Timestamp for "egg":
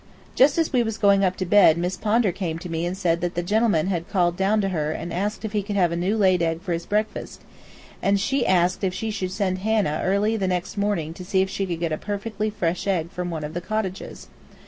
6.41-6.61, 12.87-13.11